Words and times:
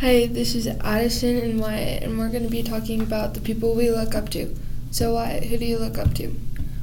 Hi, 0.00 0.28
this 0.28 0.54
is 0.54 0.66
Addison 0.66 1.36
and 1.36 1.60
Wyatt, 1.60 2.02
and 2.02 2.18
we're 2.18 2.30
going 2.30 2.44
to 2.44 2.48
be 2.48 2.62
talking 2.62 3.02
about 3.02 3.34
the 3.34 3.40
people 3.40 3.74
we 3.74 3.90
look 3.90 4.14
up 4.14 4.30
to. 4.30 4.56
So, 4.90 5.12
Wyatt, 5.12 5.44
who 5.44 5.58
do 5.58 5.66
you 5.66 5.76
look 5.76 5.98
up 5.98 6.14
to? 6.14 6.34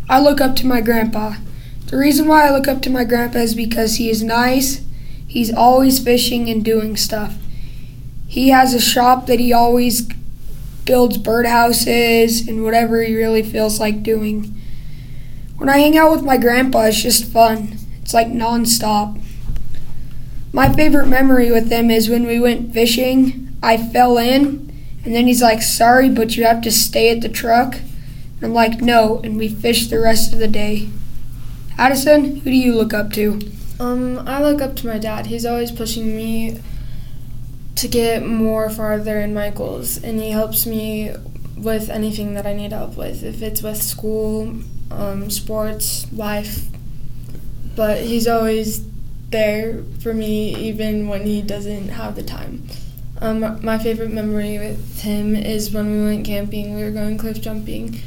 I 0.08 0.22
look 0.22 0.40
up 0.40 0.56
to 0.58 0.68
my 0.68 0.82
grandpa. 0.82 1.38
The 1.88 1.98
reason 1.98 2.28
why 2.28 2.46
I 2.46 2.52
look 2.52 2.68
up 2.68 2.80
to 2.84 2.92
my 2.92 3.04
grandpa 3.04 3.40
is 3.40 3.56
because 3.56 3.96
he 3.96 4.12
is 4.12 4.22
nice. 4.22 4.86
He's 5.28 5.52
always 5.52 5.98
fishing 5.98 6.48
and 6.48 6.64
doing 6.64 6.96
stuff. 6.96 7.40
He 8.28 8.50
has 8.50 8.76
a 8.76 8.80
shop 8.80 9.26
that 9.26 9.40
he 9.40 9.52
always 9.52 10.08
builds 10.86 11.18
birdhouses 11.18 12.48
and 12.48 12.64
whatever 12.64 13.02
he 13.02 13.16
really 13.16 13.42
feels 13.42 13.80
like 13.80 14.04
doing. 14.04 14.56
When 15.56 15.70
I 15.70 15.80
hang 15.80 15.98
out 15.98 16.12
with 16.12 16.22
my 16.22 16.38
grandpa, 16.38 16.82
it's 16.82 17.02
just 17.02 17.26
fun. 17.26 17.80
It's 18.00 18.14
like 18.14 18.28
nonstop. 18.28 19.20
My 20.54 20.74
favorite 20.74 21.08
memory 21.08 21.52
with 21.52 21.72
him 21.72 21.92
is 21.92 22.10
when 22.10 22.26
we 22.26 22.40
went 22.40 22.74
fishing. 22.74 23.56
I 23.62 23.78
fell 23.78 24.18
in, 24.18 24.74
and 25.04 25.16
then 25.16 25.28
he's 25.28 25.42
like, 25.42 25.62
Sorry, 25.62 26.10
but 26.10 26.36
you 26.36 26.46
have 26.46 26.62
to 26.62 26.72
stay 26.72 27.10
at 27.12 27.22
the 27.22 27.30
truck. 27.30 27.76
And 27.76 28.44
I'm 28.44 28.54
like, 28.54 28.82
No, 28.82 29.20
and 29.24 29.38
we 29.38 29.50
fished 29.50 29.90
the 29.90 30.00
rest 30.00 30.34
of 30.34 30.40
the 30.40 30.48
day. 30.48 30.90
Addison, 31.78 32.38
who 32.38 32.50
do 32.50 32.56
you 32.56 32.76
look 32.76 32.94
up 32.94 33.12
to? 33.14 33.40
Um, 33.80 34.20
I 34.28 34.42
look 34.42 34.62
up 34.62 34.76
to 34.78 34.88
my 34.88 34.98
dad. 34.98 35.28
He's 35.28 35.46
always 35.46 35.72
pushing 35.72 36.16
me 36.16 36.60
to 37.76 37.88
get 37.88 38.26
more 38.26 38.70
farther 38.70 39.20
in 39.20 39.34
my 39.34 39.52
goals, 39.52 40.02
and 40.04 40.20
he 40.20 40.32
helps 40.32 40.66
me 40.66 41.14
with 41.56 41.90
anything 41.90 42.34
that 42.34 42.48
I 42.48 42.54
need 42.54 42.72
help 42.72 42.98
with, 42.98 43.24
if 43.24 43.42
it's 43.42 43.62
with 43.62 43.82
school, 43.82 44.56
um, 44.90 45.30
sports, 45.30 46.12
life. 46.12 46.68
But 47.76 48.02
he's 48.02 48.28
always 48.28 48.80
there 49.30 49.84
for 50.00 50.14
me 50.14 50.56
even 50.56 51.08
when 51.08 51.26
he 51.26 51.42
doesn't 51.42 51.90
have 51.90 52.16
the 52.16 52.24
time. 52.24 52.68
Um, 53.20 53.60
my 53.64 53.78
favorite 53.78 54.12
memory 54.12 54.60
with 54.60 55.02
him 55.02 55.36
is 55.36 55.72
when 55.72 55.92
we 55.92 56.06
went 56.06 56.26
camping. 56.26 56.76
We 56.76 56.84
were 56.84 56.92
going 56.92 57.18
cliff 57.18 57.42
jumping, 57.42 58.00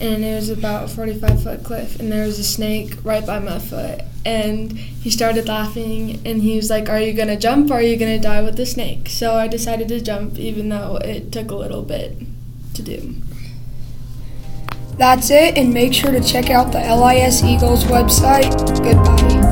and 0.00 0.24
it 0.24 0.34
was 0.34 0.48
about 0.48 0.84
a 0.84 0.88
45 0.88 1.42
foot 1.42 1.64
cliff, 1.64 2.00
and 2.00 2.10
there 2.10 2.24
was 2.26 2.38
a 2.38 2.44
snake 2.44 2.96
right 3.04 3.24
by 3.26 3.38
my 3.40 3.58
foot. 3.58 4.02
And 4.24 4.72
he 4.72 5.10
started 5.10 5.48
laughing, 5.48 6.20
and 6.24 6.42
he 6.42 6.56
was 6.56 6.70
like, 6.70 6.88
Are 6.88 7.00
you 7.00 7.12
gonna 7.12 7.36
jump 7.36 7.70
or 7.70 7.74
are 7.74 7.82
you 7.82 7.98
gonna 7.98 8.18
die 8.18 8.40
with 8.40 8.56
the 8.56 8.64
snake? 8.64 9.10
So 9.10 9.34
I 9.34 9.48
decided 9.48 9.88
to 9.88 10.00
jump, 10.00 10.38
even 10.38 10.70
though 10.70 10.96
it 10.96 11.30
took 11.30 11.50
a 11.50 11.56
little 11.56 11.82
bit 11.82 12.16
to 12.72 12.82
do. 12.82 13.16
That's 14.96 15.28
it, 15.30 15.58
and 15.58 15.74
make 15.74 15.92
sure 15.92 16.10
to 16.12 16.22
check 16.22 16.48
out 16.48 16.72
the 16.72 16.78
LIS 16.78 17.42
Eagles 17.42 17.84
website. 17.84 18.54
Goodbye. 18.82 19.43